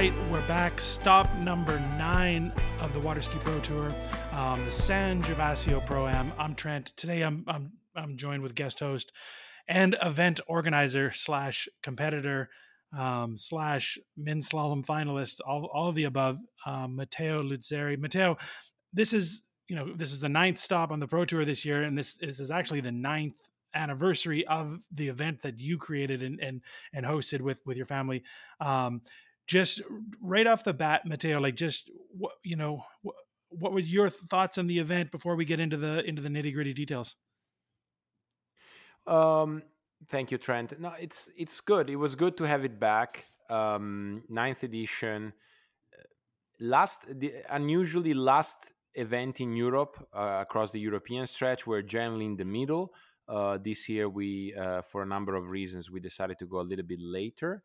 [0.00, 0.80] right, we're back.
[0.80, 3.92] Stop number nine of the Waterski Pro Tour,
[4.32, 6.32] um, the San Gervasio Pro Am.
[6.38, 6.94] I'm Trent.
[6.96, 9.12] Today, I'm I'm I'm joined with guest host
[9.68, 12.48] and event organizer slash competitor
[12.96, 16.38] um, slash men's slalom finalist, all all of the above.
[16.64, 17.98] Um, Matteo Luzzeri.
[17.98, 18.38] Matteo,
[18.94, 21.82] this is you know this is the ninth stop on the Pro Tour this year,
[21.82, 23.36] and this, this is actually the ninth
[23.74, 26.62] anniversary of the event that you created and and,
[26.94, 28.22] and hosted with with your family.
[28.62, 29.02] Um,
[29.50, 29.82] just
[30.22, 32.84] right off the bat, Matteo, like just what you know,
[33.48, 36.54] what, was your thoughts on the event before we get into the into the nitty
[36.54, 37.16] gritty details?
[39.08, 39.64] Um,
[40.06, 40.78] thank you, Trent.
[40.78, 41.90] No, it's it's good.
[41.90, 43.26] It was good to have it back.
[43.48, 45.32] Um, ninth edition,
[46.60, 51.66] last the unusually last event in Europe uh, across the European stretch.
[51.66, 52.94] We're generally in the middle.
[53.26, 56.68] Uh, this year, we uh, for a number of reasons we decided to go a
[56.70, 57.64] little bit later.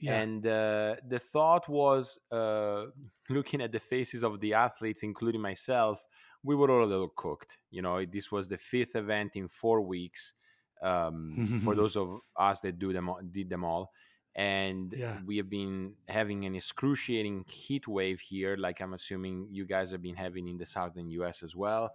[0.00, 0.20] Yeah.
[0.20, 2.86] And uh, the thought was uh,
[3.28, 6.06] looking at the faces of the athletes, including myself,
[6.42, 7.58] we were all a little cooked.
[7.70, 10.34] You know, this was the fifth event in four weeks
[10.82, 13.92] um, for those of us that do them did them all.
[14.34, 15.18] And yeah.
[15.26, 20.02] we have been having an excruciating heat wave here, like I'm assuming you guys have
[20.02, 21.90] been having in the southern US as well.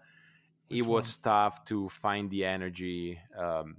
[0.68, 1.32] Which it was one?
[1.32, 3.78] tough to find the energy um,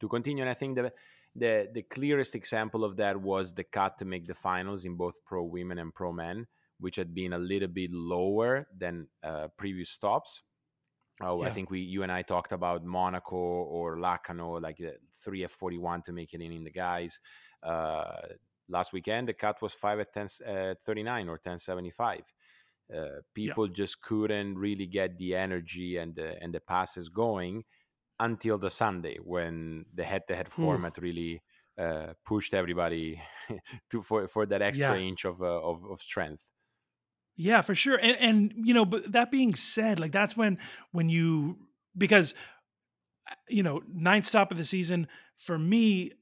[0.00, 0.42] to continue.
[0.42, 0.94] And I think that
[1.38, 5.24] the the clearest example of that was the cut to make the finals in both
[5.24, 6.46] pro women and pro men,
[6.80, 10.42] which had been a little bit lower than uh, previous stops.
[11.22, 11.48] Oh, yeah.
[11.48, 15.50] I think we you and I talked about Monaco or Lacanau, like the three F
[15.50, 17.20] forty one to make it in in the guys.
[17.62, 18.20] Uh,
[18.68, 22.22] last weekend, the cut was five at 10, uh, 39 or ten seventy five.
[22.94, 23.72] Uh, people yeah.
[23.72, 27.64] just couldn't really get the energy and the, and the passes going
[28.18, 31.42] until the Sunday when the head-to-head format really
[31.78, 33.20] uh, pushed everybody
[33.90, 35.08] to for for that extra yeah.
[35.08, 36.48] inch of, uh, of, of strength.
[37.36, 37.96] Yeah, for sure.
[37.96, 40.58] And, and you know, but that being said, like that's when
[40.92, 41.58] when you
[41.96, 42.34] because
[43.30, 45.06] uh, you know ninth stop of the season
[45.36, 46.12] for me,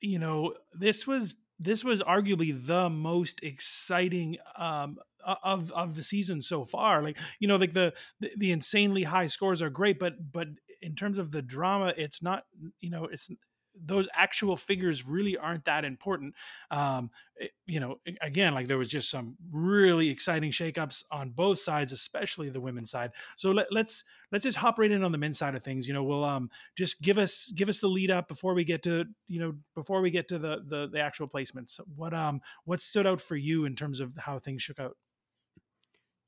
[0.00, 6.42] you know this was this was arguably the most exciting um, of of the season
[6.42, 7.02] so far.
[7.02, 10.48] Like you know, like the, the, the insanely high scores are great, but but
[10.84, 12.44] in terms of the drama, it's not
[12.80, 13.30] you know it's
[13.82, 16.34] those actual figures really aren't that important.
[16.70, 21.58] Um, it, you know, again, like there was just some really exciting shakeups on both
[21.58, 23.10] sides, especially the women's side.
[23.36, 25.88] So let, us let's, let's just hop right in on the men's side of things.
[25.88, 28.82] You know, we'll um just give us give us the lead up before we get
[28.84, 31.80] to you know before we get to the the, the actual placements.
[31.96, 34.96] What um what stood out for you in terms of how things shook out?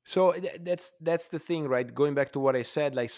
[0.03, 1.93] So that's that's the thing, right?
[1.93, 3.11] Going back to what I said, like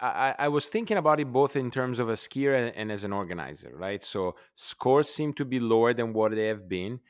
[0.00, 3.04] I, I, was thinking about it both in terms of a skier and, and, as
[3.04, 4.04] an organizer, right?
[4.04, 7.00] So scores seem to be lower than what they have been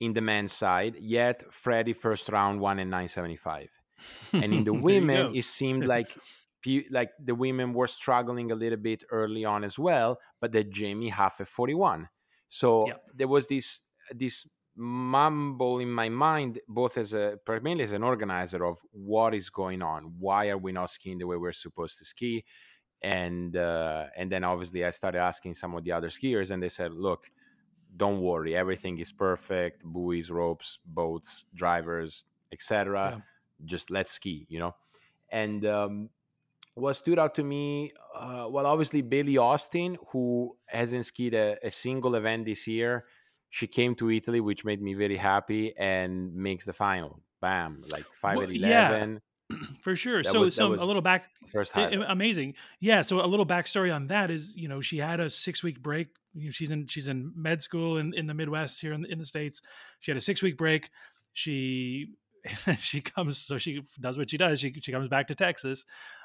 [0.00, 3.68] in the men's side, yet Freddie first round won in 975.
[4.32, 6.16] And in the women, it seemed like
[6.90, 11.10] like the women were struggling a little bit early on as well, but that Jaimee
[11.10, 12.08] half at 41.
[12.48, 13.02] So yep.
[13.14, 13.80] there was this
[14.14, 19.50] this mumble in my mind, both as a primarily as an organizer of what is
[19.50, 22.44] going on, why are we not skiing the way we're supposed to ski,
[23.02, 26.68] and uh, and then obviously I started asking some of the other skiers, and they
[26.68, 27.30] said, look,
[27.96, 33.14] don't worry, everything is perfect, buoys, ropes, boats, drivers, etc.
[33.16, 33.20] Yeah.
[33.64, 34.74] Just let's ski, you know,
[35.30, 35.64] and.
[35.64, 36.10] Um,
[36.76, 41.70] what stood out to me, uh, well, obviously Bailey Austin, who hasn't skied a, a
[41.70, 43.04] single event this year,
[43.54, 47.22] she came to Italy, which made me very happy, and makes the final.
[47.40, 49.20] Bam, like five well, at eleven.
[49.48, 50.24] Yeah, for sure.
[50.24, 51.30] That so, was, so a little back.
[51.46, 52.54] First time, amazing.
[52.80, 53.02] Yeah.
[53.02, 56.08] So a little backstory on that is, you know, she had a six week break.
[56.32, 59.12] You know, she's in she's in med school in, in the Midwest here in the,
[59.12, 59.60] in the states.
[60.00, 60.90] She had a six week break.
[61.32, 62.08] She
[62.80, 64.58] she comes so she does what she does.
[64.58, 65.84] She she comes back to Texas.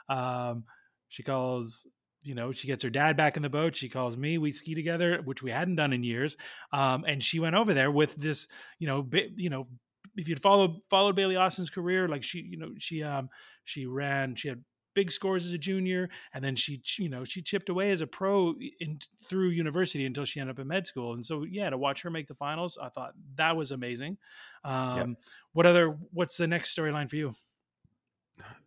[0.09, 0.63] Um,
[1.09, 1.85] she calls
[2.23, 4.75] you know she gets her dad back in the boat she calls me we ski
[4.75, 6.37] together which we hadn't done in years
[6.73, 8.47] um, and she went over there with this
[8.79, 9.67] you know bi- you know
[10.15, 13.29] if you'd followed followed bailey austin's career like she you know she um
[13.63, 14.63] she ran she had
[14.95, 18.07] big scores as a junior and then she you know she chipped away as a
[18.07, 21.77] pro in through university until she ended up in med school and so yeah to
[21.77, 24.17] watch her make the finals i thought that was amazing
[24.63, 25.07] um yep.
[25.53, 27.33] what other what's the next storyline for you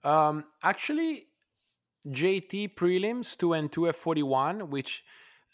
[0.05, 1.27] um actually
[2.07, 5.05] JT prelims, 2 and 2 F41, which,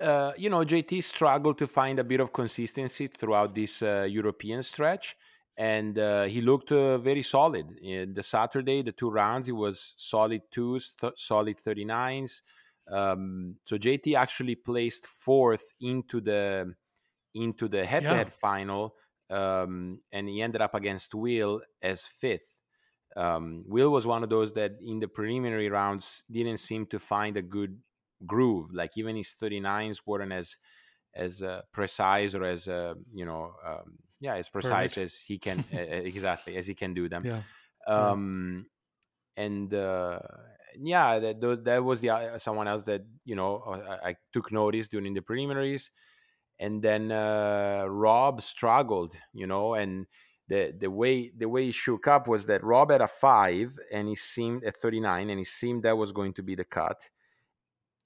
[0.01, 4.63] uh, you know, JT struggled to find a bit of consistency throughout this uh, European
[4.63, 5.17] stretch.
[5.57, 7.79] And uh, he looked uh, very solid.
[7.83, 12.43] In the Saturday, the two rounds, he was solid twos, th- solid 39s.
[12.91, 16.75] Um, so JT actually placed fourth into the
[17.35, 18.33] into the head-to-head yeah.
[18.33, 18.95] final
[19.31, 22.58] um, and he ended up against Will as fifth.
[23.17, 27.37] Um, Will was one of those that in the preliminary rounds didn't seem to find
[27.37, 27.79] a good
[28.27, 28.73] groove.
[28.73, 30.57] Like even his 39s weren't as
[31.15, 35.05] as uh, precise or as uh, you know um, yeah as precise Perfect.
[35.05, 37.25] as he can exactly as he can do them.
[37.25, 37.41] Yeah.
[37.87, 38.67] Um,
[39.37, 39.45] yeah.
[39.45, 40.19] And uh,
[40.77, 44.89] yeah, that that was the uh, someone else that you know I, I, took notice
[44.89, 45.91] during the preliminaries,
[46.59, 50.07] and then uh, Rob struggled, you know, and
[50.49, 54.09] the the way the way he shook up was that Rob had a five and
[54.09, 57.09] he seemed at 39 and he seemed that was going to be the cut.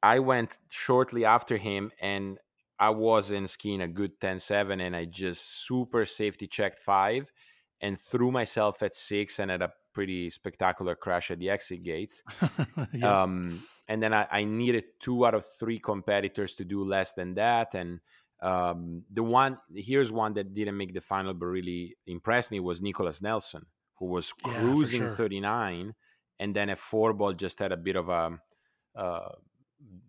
[0.02, 2.38] I went shortly after him and
[2.78, 7.32] I wasn't skiing a good 10-7 and I just super safety checked five
[7.80, 12.24] and threw myself at six and had a pretty spectacular crash at the exit gates.
[12.92, 13.04] yep.
[13.04, 17.34] um, and then I, I, needed two out of three competitors to do less than
[17.34, 17.74] that.
[17.74, 18.00] And
[18.42, 22.82] um, the one here's one that didn't make the final but really impressed me was
[22.82, 23.66] Nicholas Nelson,
[23.98, 25.16] who was cruising yeah, sure.
[25.16, 25.94] 39,
[26.40, 28.38] and then a four ball just had a bit of a
[28.96, 29.28] uh,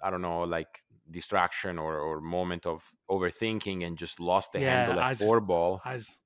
[0.02, 4.86] I don't know, like distraction or, or moment of overthinking and just lost the yeah,
[4.86, 5.82] handle at four ball.
[5.86, 6.18] Eyes,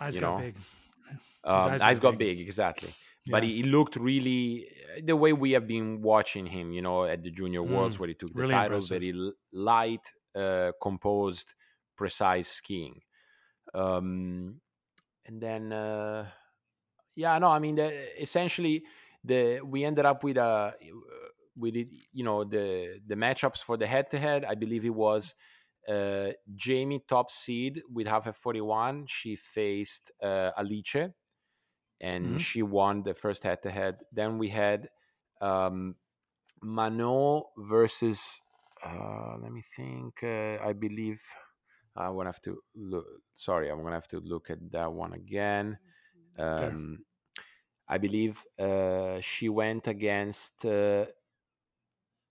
[0.00, 0.44] eyes got know?
[0.44, 0.56] big.
[1.44, 2.90] Um, eyes, eyes, got big, big exactly.
[3.24, 3.32] Yeah.
[3.32, 4.68] But he, he, looked really
[5.02, 8.08] the way we have been watching him, you know, at the Junior Worlds mm, where
[8.10, 9.02] he took the really title, impressive.
[9.02, 10.06] very light,
[10.80, 11.54] composed,
[11.96, 13.00] precise skiing.
[13.74, 14.60] Um,
[15.26, 16.26] and then, uh,
[17.14, 18.84] yeah, no, I mean, the, essentially,
[19.24, 20.74] the we ended up with a
[21.56, 24.94] we did you know the the matchups for the head to head i believe it
[24.94, 25.34] was
[25.88, 30.94] uh, Jaimee top seed with half a 41 she faced uh, alice
[32.00, 32.36] and mm-hmm.
[32.36, 34.88] she won the first head to head then we had
[35.40, 35.96] um,
[36.62, 38.41] Manon versus
[38.84, 41.22] uh, let me think uh, i believe
[41.96, 43.06] i'm gonna have to look
[43.36, 45.78] sorry i'm gonna have to look at that one again
[46.38, 47.04] um,
[47.88, 51.06] I believe uh, she went against uh,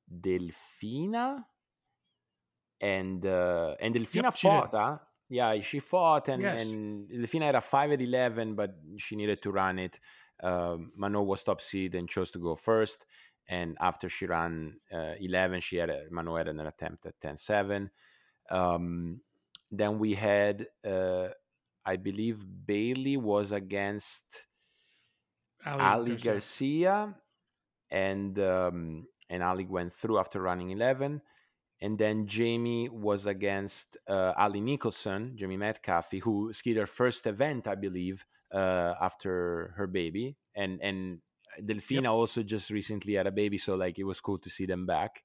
[0.10, 1.44] Delfina,
[2.80, 4.72] and uh, and Delfina yep, fought.
[4.72, 4.98] Huh?
[5.30, 6.70] Yeah, she fought, and yes.
[6.70, 10.00] and Delfina had a five at eleven, but she needed to run it.
[10.42, 13.06] Um, Manon was top seed and chose to go first.
[13.48, 17.38] And after she ran uh, 11, she had a, Manon had an attempt at 10
[17.38, 17.90] 7.
[18.50, 19.22] Um,
[19.72, 21.30] then we had, uh,
[21.86, 24.48] I believe, Bailey was against
[25.66, 26.34] Ali, Ali Garcia.
[26.34, 27.16] Garcia.
[27.92, 31.22] and um, and Ali went through after running 11.
[31.82, 37.68] And then Jamie was against uh, Allie Nicholson, Jamie Metcalfe, who skied her first event,
[37.68, 38.24] I believe,
[38.54, 40.38] uh, after her baby.
[40.56, 41.22] And and
[41.60, 42.12] Delfina yep.
[42.12, 45.24] also just recently had a baby, so like it was cool to see them back.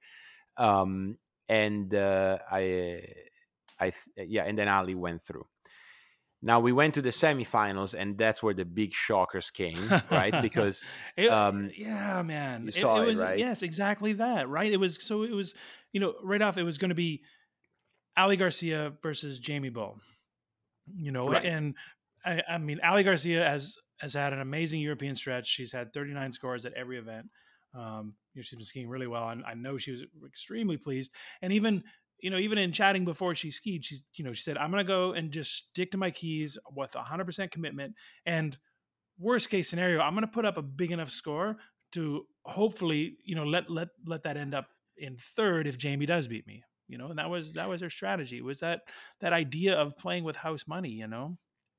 [0.57, 1.17] Um,
[1.49, 3.03] and uh, I,
[3.79, 5.47] I, yeah, and then Ali went through.
[6.43, 9.79] Now we went to the semifinals, and that's where the big shockers came,
[10.11, 10.35] right?
[10.43, 10.85] Because
[11.17, 13.39] it, um, yeah, man, you saw it, it, was, right?
[13.39, 14.71] Yes, exactly that, right?
[14.71, 15.55] It was so it was,
[15.93, 17.23] you know, right off it was going to be
[18.17, 19.99] Ali Garcia versus Jaimee Bull,
[20.95, 21.45] you know, right.
[21.45, 21.75] and
[22.25, 25.47] I, I mean Ali Garcia has has had an amazing European stretch.
[25.47, 27.27] She's had 39 scores at every event.
[27.75, 31.13] Um, you know, she's been skiing really well, and I know she was extremely pleased.
[31.43, 31.85] And even
[32.21, 34.85] you know, even in chatting before she skied, she's, you know, she said, I'm going
[34.85, 37.95] to go and just stick to my keys with 100% commitment.
[38.25, 38.57] And
[39.19, 41.59] worst case scenario, I'm going to put up a big enough score
[41.93, 46.27] to hopefully, you know, let, let, let that end up in third if Jaimee does
[46.27, 48.81] beat me, you know, and that was, that was her strategy was that,
[49.21, 51.37] that idea of playing with house money, you know?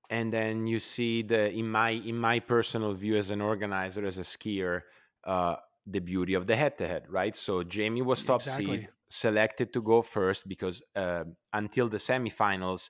[0.10, 4.18] And then you see the, in my, in my personal view as an organizer, as
[4.18, 4.82] a skier,
[5.26, 7.36] uh, the beauty of the head to head, right?
[7.36, 8.66] So Jaimee was top exactly.
[8.66, 11.24] seed selected to go first because uh,
[11.54, 12.90] until the semifinals,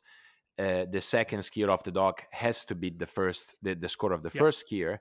[0.60, 4.14] uh, the second skier off the dock has to beat the first the, the score
[4.14, 4.40] of the yep.
[4.40, 4.98] first skier.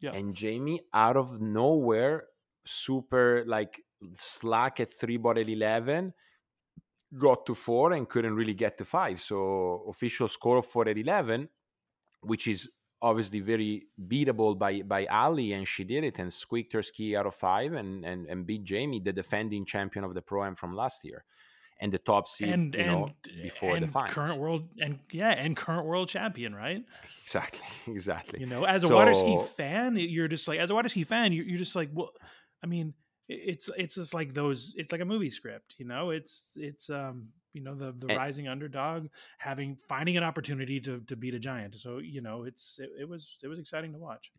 [0.00, 0.14] Yep.
[0.14, 2.24] And Jaimee, out of nowhere,
[2.64, 6.12] super like slack at three at eleven,
[7.18, 9.20] got to four and couldn't really get to five.
[9.20, 11.48] So official score of four at eleven,
[12.20, 12.70] which is
[13.02, 17.26] obviously very beatable by by Ali, and she did it and squeaked her ski out
[17.26, 20.74] of five and and, and beat Jaimee, the defending champion of the pro am from
[20.74, 21.24] last year,
[21.80, 23.10] and the top seed and, you and, know,
[23.42, 24.12] before and the finals.
[24.12, 26.84] current world and yeah, and current world champion, right?
[27.22, 28.40] Exactly, exactly.
[28.40, 31.04] You know, as a so, water ski fan, you're just like as a water ski
[31.04, 32.10] fan, you're, you're just like, well,
[32.62, 32.94] I mean,
[33.28, 34.72] it's it's just like those.
[34.76, 36.10] It's like a movie script, you know.
[36.10, 39.06] It's it's um you know the the and, rising underdog
[39.38, 43.08] having finding an opportunity to to beat a giant so you know it's it, it
[43.08, 44.30] was it was exciting to watch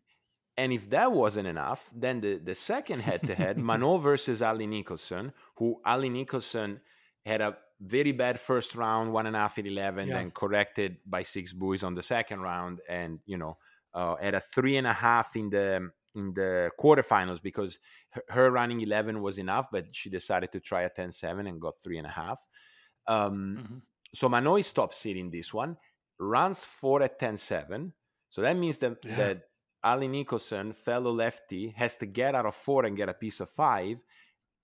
[0.56, 4.66] and if that wasn't enough, then the, the second head to head, Manon versus Allie
[4.66, 6.80] Nicholson, who Allie Nicholson
[7.24, 10.14] had a very bad first round, one and a half in 11, Yeah.
[10.14, 12.80] then corrected by six buoys on the second round.
[12.88, 13.56] And, you know,
[13.94, 17.78] uh, at a three and a half in the in the quarterfinals because
[18.10, 21.78] her, her running 11 was enough, but she decided to try a 10-7 and got
[21.78, 22.46] three and a half.
[23.06, 23.82] Um, Mhm.
[24.14, 25.76] so Manon stopped seeding this one,
[26.18, 27.94] runs four at 10-7.
[28.28, 29.14] So that means that, Yeah.
[29.16, 29.42] that
[29.84, 33.50] Allie Nicholson, fellow lefty, has to get out of four and get a piece of
[33.50, 34.02] five,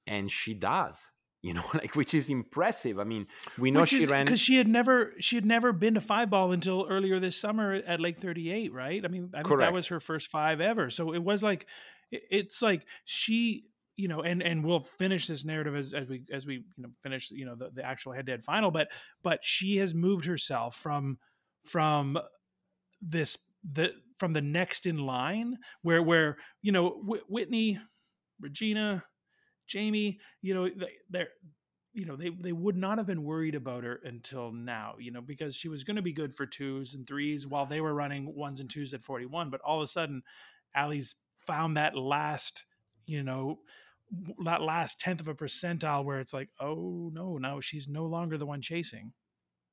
[0.07, 1.11] and she does.
[1.45, 2.99] You know, like which is impressive.
[2.99, 3.27] I mean,
[3.59, 4.25] we know Which she is ran.
[4.25, 7.75] because she had never she had never been to five ball until earlier this summer
[7.75, 9.05] at Lake 38, right?
[9.05, 10.89] I mean, I think that was her first five ever.
[10.89, 11.67] So it was like
[12.11, 16.47] it's like she you know and and we'll finish this narrative as, as we as
[16.47, 18.91] we you know finish you know the, the actual head-to-head final but
[19.23, 21.19] but she has moved herself from
[21.65, 22.19] from
[23.03, 23.37] this
[23.71, 26.89] the from the next in line where where you know
[27.29, 27.79] Whitney
[28.41, 29.05] Regina
[29.69, 31.29] Jaimee you know they, they're
[31.93, 35.21] you know they they would not have been worried about her until now you know
[35.21, 38.35] because she was going to be good for twos and threes while they were running
[38.35, 40.23] ones and twos at 41 but all of a sudden
[40.75, 41.15] Allie's
[41.47, 42.65] found that last
[43.07, 43.61] you know
[44.45, 48.37] that last tenth of a percentile where it's like oh no now she's no longer
[48.37, 49.13] the one chasing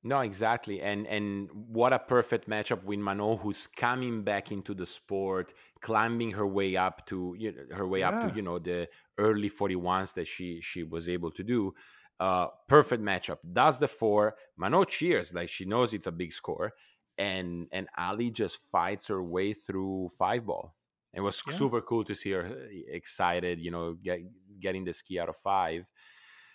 [0.04, 4.84] No, exactly, and and what a perfect matchup with Manon, who's coming back into the
[4.84, 8.88] sport, climbing her way up to you know, her way up to you know the
[9.18, 11.72] early forty ones that she she was able to do.
[12.18, 13.38] Uh, perfect matchup.
[13.52, 14.36] Does the four.
[14.56, 16.72] Manon cheers like she knows it's a big score,
[17.16, 20.74] and and Ali just fights her way through five ball.
[21.12, 21.54] It was Yeah.
[21.54, 24.20] super cool to see her uh, excited, you know, get,
[24.58, 25.84] getting the ski out of five.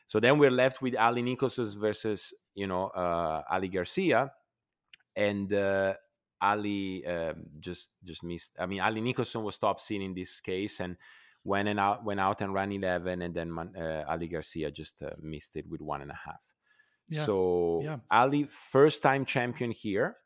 [0.08, 4.32] So then we're left with Allie Nicholson versus you know uh, Ali Garcia,
[5.16, 5.94] and uh,
[6.42, 8.56] Ali um, just just missed.
[8.60, 10.98] I mean, Allie Nicholson was top seen in this case and
[11.44, 15.12] went and out went out and ran eleven, and then uh, Ali Garcia just uh,
[15.22, 16.42] missed it with one and a half.
[17.10, 17.98] Yeah, So yeah.
[18.12, 20.18] Ali first time champion here,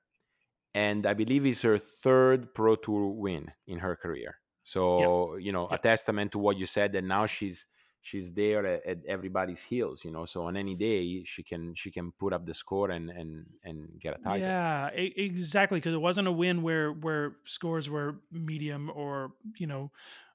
[0.73, 4.37] and I believe is her third Pro Tour win in her career.
[4.63, 5.75] So you know, Yeah.
[5.75, 7.65] a testament to what you said that now she's
[8.01, 10.03] she's there at, at everybody's heels.
[10.03, 13.09] You know, so on any day she can she can put up the score and
[13.09, 14.47] and and get a title.
[14.47, 15.77] Yeah, exactly.
[15.77, 19.91] Because it wasn't a win where where scores were medium or you know,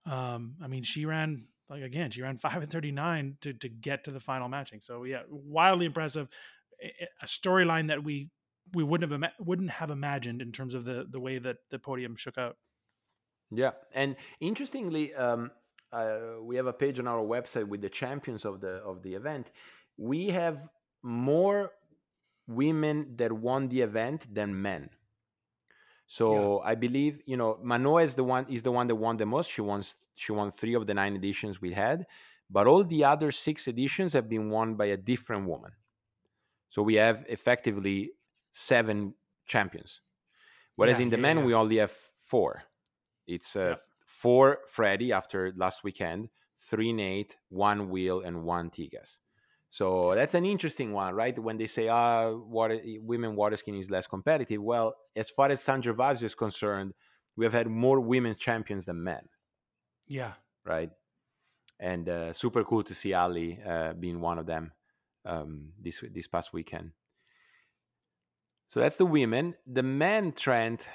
[0.07, 3.69] um, I mean, she ran like again, she ran five and thirty nine to to
[3.69, 4.81] get to the final matching.
[4.81, 6.29] So yeah, wildly impressive.
[6.83, 8.31] A- storyline that we
[8.73, 12.17] we wouldn't have wouldn't have imagined in terms of the the way that the podium
[12.17, 12.57] shook out.
[13.51, 15.53] Yeah, and interestingly, um,
[15.97, 19.15] uh, we have a page on our website with the champions of the of the
[19.15, 19.51] event.
[19.97, 20.69] We have
[21.03, 21.73] more
[22.49, 24.91] women that won the event than men.
[26.07, 29.27] So I believe you know Manon is the one is the one that won the
[29.27, 29.51] most.
[29.51, 29.83] She won
[30.15, 32.07] she won three of the nine editions we had,
[32.49, 35.73] but all the other six editions have been won by a different woman.
[36.71, 38.13] So we have effectively
[38.53, 39.15] seven
[39.47, 40.03] champions,
[40.77, 41.45] whereas Yeah, in the yeah, men yeah.
[41.45, 42.63] we only have four.
[43.27, 43.77] It's uh.
[44.07, 49.19] Four Freddie after last weekend, three Nate, one Will, and one Tigas.
[49.71, 51.39] So that's an interesting one, right?
[51.39, 55.63] When they say, "Ah, water, women water skiing is less competitive," well, as far as
[55.63, 56.95] San Gervasio is concerned,
[57.37, 59.29] we have had more women champions than men,
[60.07, 60.35] Yeah,
[60.65, 60.91] right?
[61.81, 64.73] And uh, super cool to see Ali uh, being one of them
[65.27, 66.93] um, this this past weekend.
[68.69, 69.55] So that's the women.
[69.67, 70.87] The men trend,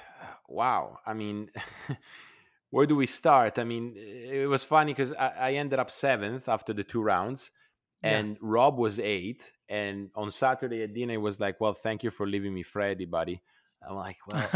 [0.48, 0.98] wow.
[1.06, 1.50] I mean,
[2.72, 3.58] where do we start?
[3.58, 7.52] I mean, it was funny because I, I ended up seventh after the two rounds,
[8.02, 8.16] Yeah.
[8.18, 9.52] and Rob was eight.
[9.68, 13.04] And on Saturday at dinner, it was like, "Well, thank you for leaving me Freddie,
[13.04, 13.42] buddy."
[13.86, 14.48] I'm like, "Well,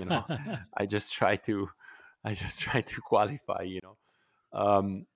[0.00, 0.24] you know,
[0.76, 1.68] I just try to,
[2.24, 3.96] I just try to qualify, you know."
[4.52, 5.06] Um,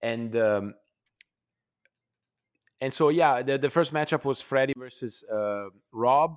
[0.00, 0.74] and um,
[2.80, 6.36] and so yeah, the, the first matchup was Freddie versus uh, Rob,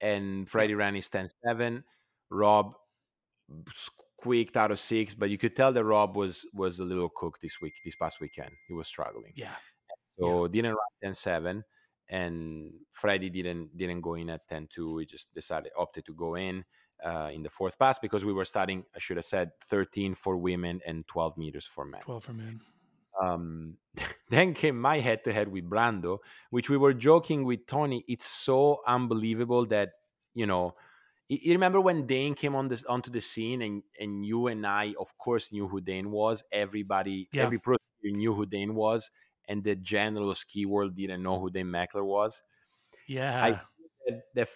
[0.00, 1.82] and Freddie ran his 10-7.
[2.30, 2.74] Rob
[4.20, 7.40] squeaked out of six, but you could tell that Rob was was a little cooked
[7.42, 8.50] this week, this past weekend.
[8.66, 9.54] He was struggling, yeah,
[10.18, 11.62] so didn't run 10-7,
[12.08, 15.00] and Freddie didn't didn't go in at 10-2.
[15.00, 16.64] He just decided opted to go in.
[17.04, 20.36] Uh, in the fourth pass because we were starting, I should have said 13 for
[20.36, 22.60] women and 12 meters for men twelve for men.
[23.22, 23.76] um,
[24.30, 26.18] then came my head to head with Brando,
[26.50, 28.04] which we were joking with Tony.
[28.08, 29.90] It's so unbelievable that
[30.34, 30.74] you know.
[31.28, 34.94] You remember when Dane came on this onto the scene, and and you and I,
[34.98, 36.42] of course, knew who Dane was.
[36.52, 37.44] Everybody, Yeah.
[37.44, 39.10] every pro knew who Dane was,
[39.46, 42.42] and the general ski world didn't know who Dane Mechler was.
[43.06, 43.60] Yeah,
[44.06, 44.46] The, the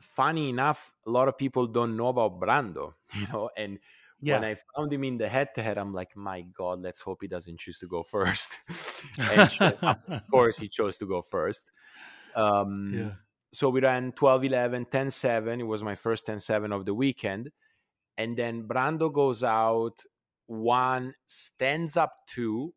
[0.00, 3.78] funny enough, a lot of people don't know about Brando, you know, and
[4.20, 4.40] Yeah.
[4.40, 7.18] When I found him in the head to head, I'm like, my God, let's hope
[7.20, 8.58] he doesn't choose to go first.
[9.18, 11.70] and sure of course, he chose to go first.
[12.34, 13.14] Um, Yeah.
[13.54, 15.60] So we ran 12 11, 10 7.
[15.60, 17.50] It was my first 10 7 of the weekend.
[18.16, 19.98] And then Brando goes out,
[20.46, 22.74] one stands up two,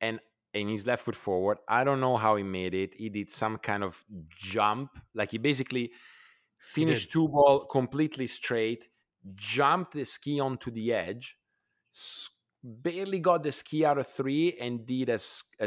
[0.00, 0.20] and
[0.54, 1.58] and his left foot forward.
[1.68, 2.94] I don't know how he made it.
[2.94, 5.92] He did some kind of jump, like he basically
[6.58, 7.12] finished did.
[7.12, 8.88] two ball completely straight,
[9.34, 11.36] jumped the ski onto the edge,
[12.62, 15.18] barely got the ski out of three, and did a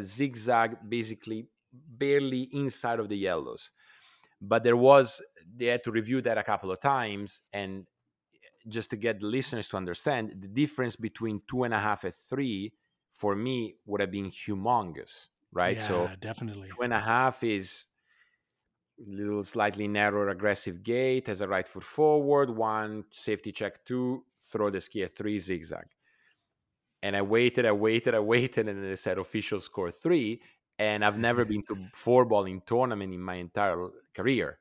[0.02, 3.72] zigzag, basically barely inside of the yellows.
[4.48, 5.22] But there was
[5.56, 7.86] they had to review that a couple of times, and
[8.34, 12.04] eh, just to get the listeners to understand the difference between two and a half
[12.04, 12.74] and three
[13.12, 15.78] for me would have been humongous, right?
[15.78, 16.70] Yeah, So definitely.
[16.70, 17.86] two and a half is
[19.00, 24.24] a little slightly narrower aggressive gate as a right foot forward one safety check two
[24.52, 25.88] throw the ski at three zigzag
[27.04, 30.42] and i waited i waited i waited and then they said official score three
[30.80, 34.60] and i've never been to four ball in tournament in my entire career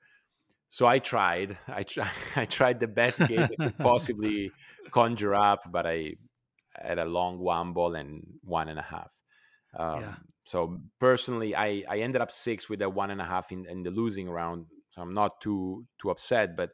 [0.68, 4.52] so i tried i tried i tried the best game i could possibly
[4.90, 6.14] conjure up but i
[6.75, 9.21] had a long one ball and one and a half
[9.78, 10.16] um, Yeah.
[10.44, 13.83] so personally, I, I ended up six with a one and a half in, in
[13.83, 14.66] the losing round.
[14.90, 16.71] So I'm not too too upset, but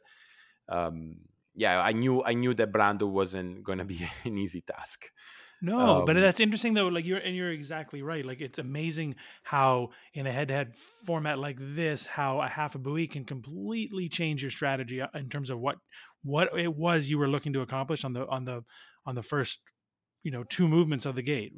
[0.69, 1.17] um,
[1.55, 5.11] yeah, I knew I knew that Brando wasn't going to be an easy task.
[5.63, 6.87] No, but Um, that's interesting though.
[6.87, 8.25] Like you're and you're exactly right.
[8.25, 10.75] Like it's amazing how in a head-to-head
[11.05, 15.29] format like this, how a half a buoy can completely change your strategy uh, in
[15.29, 15.77] terms of what
[16.23, 18.63] what it was you were looking to accomplish on the on the
[19.05, 19.61] on the first
[20.23, 21.53] you know two movements of the gate.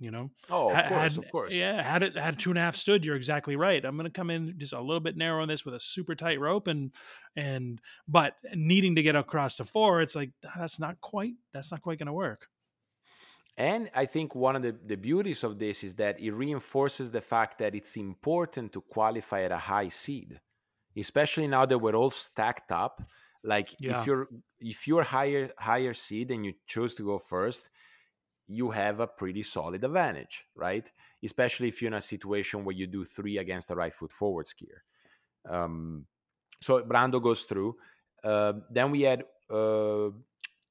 [0.00, 1.54] You know, Oh, of Ha- course, had, of course.
[1.54, 3.84] yeah, had it had two and a half stood, you're exactly right.
[3.84, 6.14] I'm going to come in just a little bit narrow on this with a super
[6.14, 6.94] tight rope, and
[7.34, 11.72] and but needing to get across to four, it's like "Ah, that's not quite that's
[11.72, 12.46] not quite going to work.
[13.58, 17.20] And I think one of the, the beauties of this is that it reinforces the
[17.20, 20.40] fact that it's important to qualify at a high seed,
[20.96, 23.02] especially now that we're all stacked up.
[23.42, 24.00] Like Yeah.
[24.00, 24.28] if you're
[24.60, 27.70] if you're higher higher seed and you choose to go first,
[28.46, 30.90] you have a pretty solid advantage, right?
[31.24, 34.46] Especially if you're in a situation where you do three against a right foot forward
[34.46, 34.78] skier.
[35.48, 36.06] Um,
[36.60, 37.76] so Brando goes through.
[38.22, 40.10] Uh, then we had uh,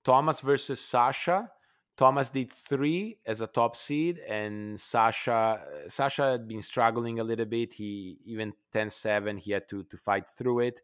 [0.03, 1.51] Thomas versus Sasha.
[1.97, 7.45] Thomas did three as a top seed, and Sasha Sasha had been struggling a little
[7.45, 7.73] bit.
[7.73, 10.81] He even 10-7, he had to to fight through it,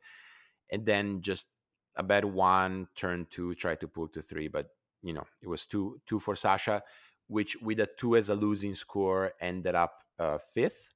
[0.71, 1.49] and then just
[1.95, 4.69] a bad one, turn two, try to pull to three, but
[5.03, 6.81] you know it was two two for Sasha,
[7.27, 10.89] which with a two as a losing score ended up uh, fifth.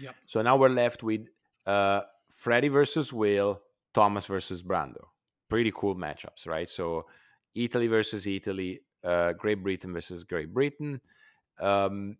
[0.00, 0.16] Yep.
[0.26, 1.28] So now we're left with
[1.64, 3.60] uh, Freddie versus Will,
[3.94, 5.04] Thomas versus Brando.
[5.48, 6.68] Pretty cool matchups, right?
[6.68, 7.06] So
[7.54, 11.00] Italy versus Italy, uh, Great Britain versus Great Britain.
[11.60, 12.16] Um,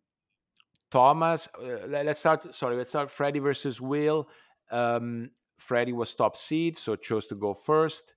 [0.90, 2.54] Thomas, uh, let- let's start.
[2.54, 3.10] Sorry, let's start.
[3.10, 4.28] Freddie versus Will.
[4.70, 8.14] Um, Freddie was top seed, so chose to go first.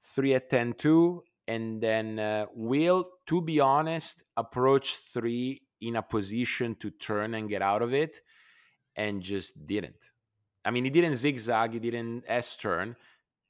[0.00, 1.22] Three at 10 2.
[1.46, 7.48] And then uh, Will, to be honest, approached three in a position to turn and
[7.48, 8.20] get out of it
[8.96, 10.10] and just didn't.
[10.64, 12.96] I mean, he didn't zigzag, he didn't S turn,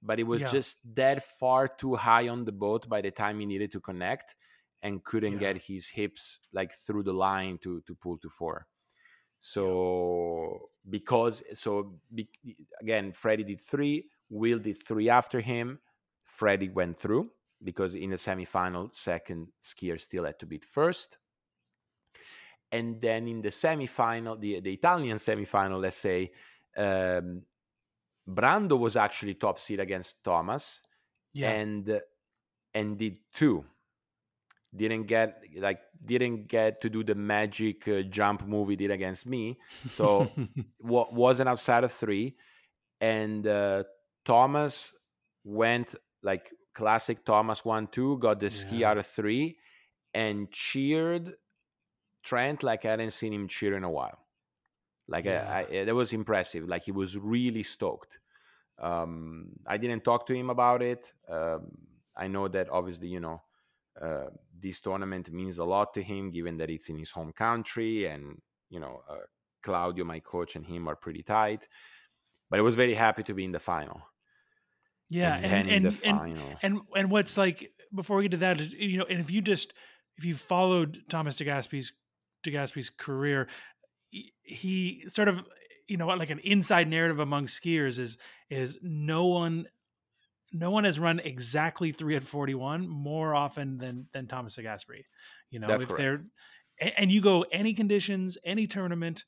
[0.03, 0.49] but it was Yeah.
[0.49, 4.37] just that far too high on the boat by the time he needed to connect
[4.83, 5.39] and couldn't Yeah.
[5.39, 8.67] get his hips like through the line to to pull to four.
[9.39, 12.29] So because so be,
[12.81, 15.81] again, Freddie did three, Will did three after him.
[16.25, 17.31] Freddie went through
[17.63, 21.19] because in the semifinal, second skier still had to beat first.
[22.71, 26.33] And then in the semifinal, the, the Italian semifinal, let's say,
[26.77, 27.43] um,
[28.29, 30.83] Brando was actually top seed against Thomas
[31.33, 31.51] Yeah.
[31.53, 32.03] and
[32.75, 33.65] and did two.
[34.75, 39.27] Didn't get like didn't get to do the magic uh, jump move he did against
[39.27, 39.59] me.
[39.93, 40.31] So
[40.81, 42.37] wa- wasn't outside of three,
[43.01, 43.85] and uh,
[44.25, 44.95] Thomas
[45.45, 49.57] went like classic Thomas one two, got the ski out of three,
[50.13, 51.35] and cheered
[52.23, 54.19] Trent like I hadn't seen him cheer in a while.
[55.09, 56.69] Like I, I, that was impressive.
[56.69, 58.19] Like he was really stoked.
[58.79, 61.13] Um, I didn't talk to him about it.
[61.29, 61.71] Um,
[62.17, 63.41] I know that obviously, you know,
[64.01, 64.27] uh,
[64.59, 68.41] this tournament means a lot to him, given that it's in his home country, and
[68.71, 69.17] you know, uh,
[69.63, 71.67] Claudio, my coach, and him are pretty tight.
[72.51, 74.03] But I was very happy to be in the final.
[75.11, 78.37] yeah, and, and and, the and final, and and what's like before we get to
[78.39, 79.73] that you know and if you just
[80.17, 81.93] if you followed thomas Degasperi's
[82.47, 83.49] Degasperi's career
[84.11, 85.41] he, he sort of
[85.87, 88.19] you know like an inside narrative among skiers is
[88.51, 89.67] is no one
[90.53, 95.05] no one has run exactly three at 41 more often than than Thomas Gasperi.
[95.51, 96.01] You know, That's if correct.
[96.01, 96.27] they're
[96.81, 99.25] and, and you go any conditions, any tournament,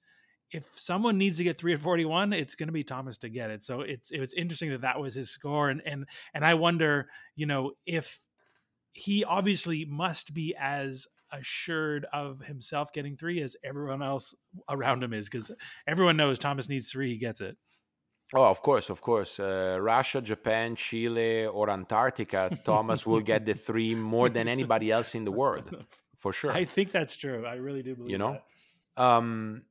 [0.53, 3.51] if someone needs to get three at 41, it's going to be Thomas to get
[3.51, 3.65] it.
[3.65, 7.09] So it's it was interesting that that was his score, and and and I wonder,
[7.37, 8.19] you know, if
[8.93, 14.35] he obviously must be as assured of himself getting three as everyone else
[14.69, 15.53] around him is, because
[15.87, 17.57] everyone knows Thomas needs three, he gets it.
[18.33, 19.41] Oh, of course, of course.
[19.41, 25.15] Uh, Russia, Japan, Chile, or Antarctica, Thomas will get the three more than anybody else
[25.15, 25.85] in the world,
[26.17, 26.53] for sure.
[26.53, 27.45] I think that's true.
[27.45, 28.39] I really do believe you know,
[28.97, 29.03] that.
[29.03, 29.63] um,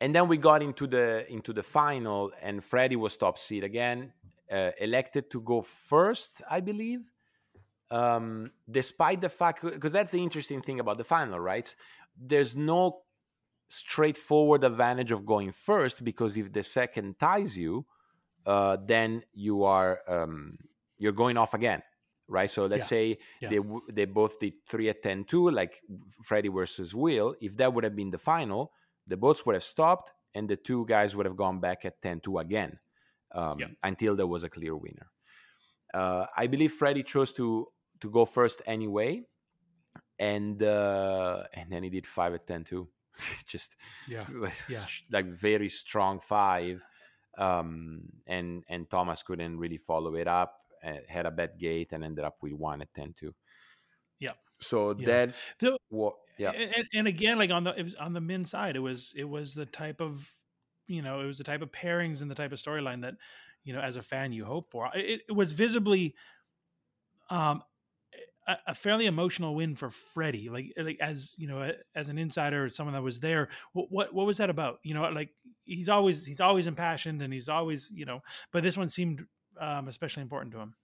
[0.00, 4.12] and then we got into the into the final, and Freddie was top seed again,
[4.50, 7.12] uh, elected to go first, I believe.
[7.90, 11.74] Um, despite the fact, because that's the interesting thing about the final, right?
[12.16, 13.02] There's no
[13.66, 17.84] straightforward advantage of going first because if the second ties you,
[18.46, 20.58] uh, then you are um,
[20.98, 21.82] you're going off again,
[22.28, 22.50] right?
[22.50, 22.88] So let's Yeah.
[22.88, 23.48] say Yeah.
[23.50, 23.60] they
[23.92, 25.80] they both did three at 10-2, like
[26.24, 27.34] Freddie versus Will.
[27.40, 28.72] If that would have been the final,
[29.06, 32.38] the boats would have stopped and the two guys would have gone back at 10-2
[32.40, 32.78] again
[33.32, 33.68] um, Yeah.
[33.82, 35.06] until there was a clear winner.
[35.94, 37.66] Uh, I believe Freddie chose to
[38.00, 39.24] to go first anyway,
[40.18, 42.88] and uh, and then he did five at 10-2.
[43.46, 44.26] Just Yeah.
[44.68, 44.84] Yeah.
[45.10, 46.84] like very strong five
[47.38, 52.04] um and and thomas couldn't really follow it up uh, had a bad gate and
[52.04, 53.34] ended up with one at 10 2
[54.18, 54.34] Yeah.
[54.60, 55.06] so Yeah.
[55.06, 55.34] that
[55.90, 58.80] wa- yeah And, and- again, like on the it was on the men's side, it
[58.80, 60.34] was it was the type of
[60.86, 63.14] you know it was the type of pairings and the type of storyline that
[63.64, 64.90] you know as a fan you hope for.
[64.94, 66.14] It, it was visibly
[67.30, 67.62] um
[68.48, 70.48] a, a fairly emotional win for Freddie.
[70.48, 74.14] Like like as you know as an insider or someone that was there, what what,
[74.14, 74.78] what was that about?
[74.82, 75.30] You know, like
[75.64, 78.20] he's always he's always impassioned and he's always you know,
[78.52, 79.26] but this one seemed
[79.60, 80.74] um, especially important to him.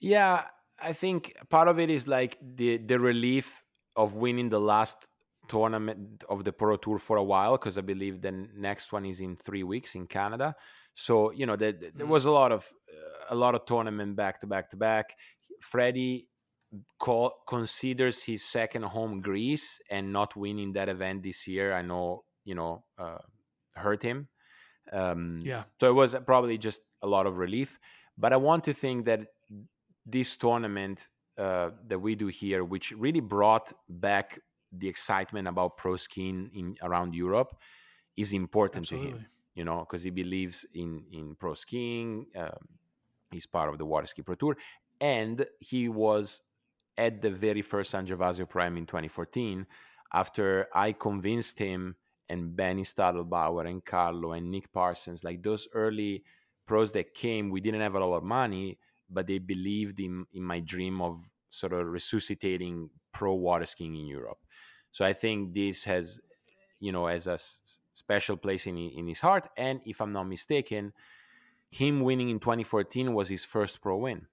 [0.00, 0.44] yeah
[0.80, 3.64] i think part of it is like the the relief
[3.96, 5.06] of winning the last
[5.48, 9.20] tournament of the pro tour for a while because i believe the next one is
[9.20, 10.54] in three weeks in canada
[10.94, 12.08] so you know there, there Mhm.
[12.08, 15.16] was a lot of uh, a lot of tournament back to back to back
[15.60, 16.28] freddie
[16.98, 22.24] call, considers his second home greece and not winning that event this year i know
[22.44, 23.18] you know uh,
[23.74, 24.28] hurt him.
[24.92, 25.64] Um, Yeah.
[25.80, 27.78] so it was probably just a lot of relief.
[28.18, 29.20] But i want to think that
[30.04, 34.38] this tournament uh, that we do here which really brought back
[34.72, 37.56] the excitement about pro skiing in around europe
[38.16, 42.68] is important to him you know because he believes in in pro skiing um,
[43.30, 44.56] he's part of the water ski pro tour.
[45.00, 46.42] And he was
[46.98, 49.66] at the very first san gervasio Pro Am in 2014
[50.12, 51.96] after i convinced him
[52.28, 56.24] and benny stadelbauer and carlo and nick parsons like those early
[56.66, 60.42] pros that came we didn't have a lot of money but they believed in in
[60.42, 61.16] my dream of
[61.48, 64.38] sort of resuscitating pro water skiing in europe.
[64.92, 66.20] So i think this has
[66.78, 70.24] you know as a s- special place in in his heart and if i'm not
[70.24, 70.92] mistaken
[71.70, 74.26] him winning in 2014 was his first pro win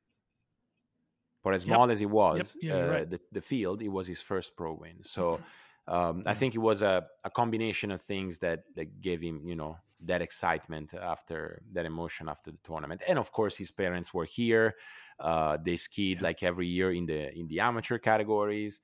[1.47, 1.77] for as Yep.
[1.77, 3.10] small as it was Yeah, uh, right.
[3.10, 5.03] the, the field it was his first pro win.
[5.03, 5.41] So
[5.88, 9.55] um, i think it was a, a combination of things that that gave him you
[9.55, 13.01] know that excitement after that emotion after the tournament.
[13.07, 14.75] And of course his parents were here.
[15.19, 16.27] Uh, they skied Yeah.
[16.27, 18.81] like every year in the in the amateur categories.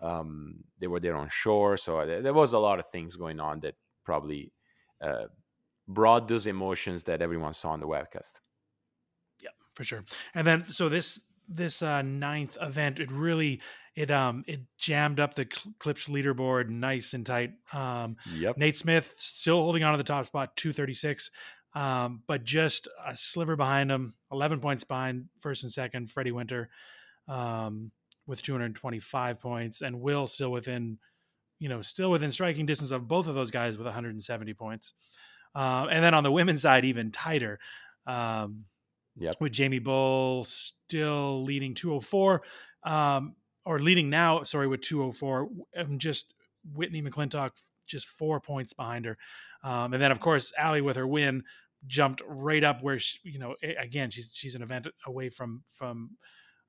[0.00, 1.76] Um, they were there on shore.
[1.76, 4.52] So there, there was a lot of things going on that probably
[5.00, 5.26] uh,
[5.88, 8.40] brought those emotions that everyone saw on the webcast.
[9.40, 10.04] Yeah for sure.
[10.34, 13.60] And then so this this uh ninth event, it really
[13.94, 17.52] it um it jammed up the Klipsch leaderboard nice and tight.
[17.72, 21.30] Um yep Nate Smith still holding on to the top spot, 236.
[21.74, 26.68] Um, but just a sliver behind him, 11 points behind first and second, Freddie Winter
[27.28, 27.92] um,
[28.26, 30.98] with 225 points, and Will still within,
[31.58, 34.94] you know, still within striking distance of both of those guys with 170 points.
[35.54, 37.58] Um, and then on the women's side, even tighter.
[38.06, 38.64] Um,
[39.20, 39.36] Yep.
[39.40, 42.42] with Jaimee Bull still leading 204,
[42.84, 46.34] um, or leading now, sorry, with 204, and just
[46.74, 47.50] Whitney McClintock
[47.86, 49.18] just four points behind her.
[49.62, 51.44] Um, and then, of course, Allie with her win
[51.86, 56.16] jumped right up where she, you know, again, she's she's an event away from from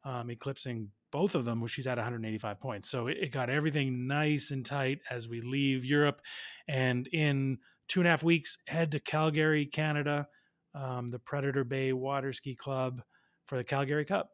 [0.03, 2.89] um, eclipsing both of them, where she's at 185 points.
[2.89, 6.21] So it, it got everything nice and tight as we leave Europe,
[6.67, 10.27] and in two and a half weeks, head to Calgary, Canada,
[10.73, 13.01] um, the Predator Bay Water Ski Club
[13.45, 14.29] for the Calgary Cup.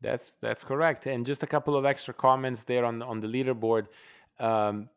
[0.00, 1.06] That's that's correct.
[1.06, 3.88] And just a couple of extra comments there on on the leaderboard.
[4.38, 4.88] Um,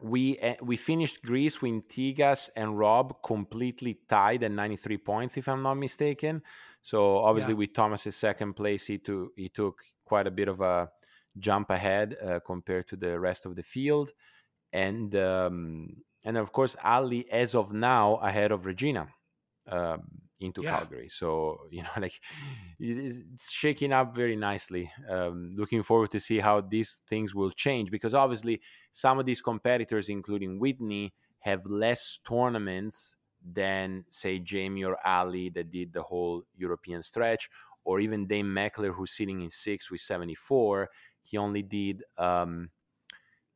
[0.00, 5.48] we uh, we finished Greece with Tigas and Rob completely tied at 93 points, if
[5.48, 6.42] I'm not mistaken.
[6.80, 7.58] So obviously, Yeah.
[7.58, 10.90] with Thomas's second place, he took he took quite a bit of a
[11.38, 14.12] jump ahead uh, compared to the rest of the field,
[14.72, 19.08] and um, and of course, Ali, as of now, ahead of Regina
[19.66, 20.70] um, into Yeah.
[20.70, 21.08] Calgary.
[21.08, 22.20] So you know, like
[22.78, 24.90] it is, it's shaking up very nicely.
[25.08, 29.40] Um, looking forward to see how these things will change because obviously some of these
[29.40, 36.44] competitors, including Whitney, have less tournaments than say Jaimee or Ali that did the whole
[36.56, 37.50] European stretch,
[37.84, 40.90] or even Dane Mechler who's sitting in six with 74.
[41.22, 42.02] He only did.
[42.18, 42.70] Um,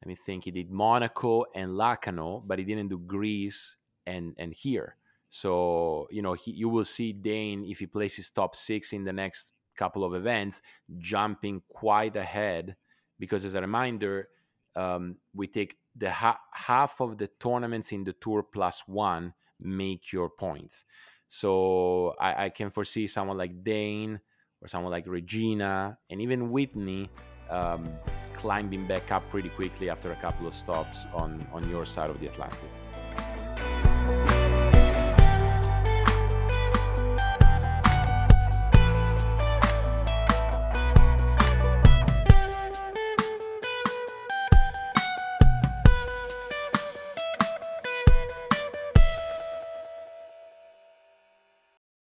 [0.02, 0.44] let me think.
[0.44, 4.96] He did Monaco and Lacanau, but he didn't do Greece and and here.
[5.30, 9.12] So you know, he, you will see Dane if he places top six in the
[9.12, 10.62] next couple of events,
[10.98, 12.76] jumping quite ahead.
[13.18, 14.28] Because as a reminder,
[14.76, 20.12] um, we take the ha- half of the tournaments in the tour plus one make
[20.12, 20.84] your points.
[21.26, 24.20] So I, I can foresee someone like Dane
[24.62, 27.10] or someone like Regina and even Whitney
[27.50, 27.88] um,
[28.32, 32.20] climbing back up pretty quickly after a couple of stops on on your side of
[32.20, 32.70] the Atlantic.